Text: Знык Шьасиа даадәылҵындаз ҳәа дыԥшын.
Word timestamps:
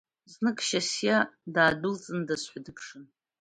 Знык 0.31 0.57
Шьасиа 0.67 1.17
даадәылҵындаз 1.53 2.43
ҳәа 2.51 2.59
дыԥшын. 2.65 3.03